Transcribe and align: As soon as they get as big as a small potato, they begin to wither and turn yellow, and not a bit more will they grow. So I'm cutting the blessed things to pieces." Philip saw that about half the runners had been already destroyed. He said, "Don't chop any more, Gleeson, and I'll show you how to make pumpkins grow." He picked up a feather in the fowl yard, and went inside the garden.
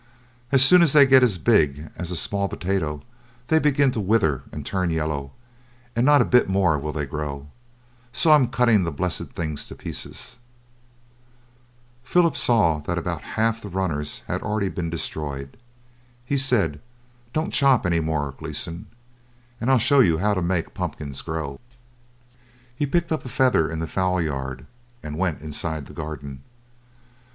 As 0.51 0.63
soon 0.65 0.81
as 0.81 0.93
they 0.93 1.05
get 1.05 1.21
as 1.21 1.37
big 1.37 1.91
as 1.95 2.09
a 2.09 2.15
small 2.15 2.49
potato, 2.49 3.03
they 3.49 3.59
begin 3.59 3.91
to 3.91 3.99
wither 3.99 4.41
and 4.51 4.65
turn 4.65 4.89
yellow, 4.89 5.31
and 5.95 6.03
not 6.03 6.23
a 6.23 6.25
bit 6.25 6.49
more 6.49 6.79
will 6.79 6.91
they 6.91 7.05
grow. 7.05 7.49
So 8.11 8.31
I'm 8.31 8.47
cutting 8.47 8.83
the 8.83 8.91
blessed 8.91 9.27
things 9.29 9.67
to 9.67 9.75
pieces." 9.75 10.39
Philip 12.01 12.35
saw 12.35 12.79
that 12.87 12.97
about 12.97 13.21
half 13.37 13.61
the 13.61 13.69
runners 13.69 14.23
had 14.25 14.39
been 14.41 14.47
already 14.49 14.89
destroyed. 14.89 15.55
He 16.25 16.35
said, 16.35 16.81
"Don't 17.31 17.53
chop 17.53 17.85
any 17.85 17.99
more, 17.99 18.31
Gleeson, 18.35 18.87
and 19.59 19.69
I'll 19.69 19.77
show 19.77 19.99
you 19.99 20.17
how 20.17 20.33
to 20.33 20.41
make 20.41 20.73
pumpkins 20.73 21.21
grow." 21.21 21.59
He 22.75 22.87
picked 22.87 23.11
up 23.11 23.23
a 23.23 23.29
feather 23.29 23.69
in 23.69 23.77
the 23.77 23.85
fowl 23.87 24.19
yard, 24.19 24.65
and 25.03 25.19
went 25.19 25.41
inside 25.43 25.85
the 25.85 25.93
garden. 25.93 26.41